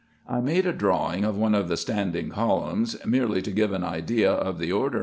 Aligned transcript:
I 0.27 0.39
made 0.41 0.65
a 0.65 0.73
drawing 0.73 1.23
of 1.25 1.37
one 1.37 1.53
of 1.53 1.67
the 1.67 1.77
standing 1.77 2.29
columns, 2.29 2.97
merely 3.05 3.39
to 3.43 3.51
give 3.51 3.71
an 3.71 3.83
idea 3.83 4.31
of 4.31 4.57
the 4.57 4.71
order, 4.71 4.99
&c. 4.99 4.99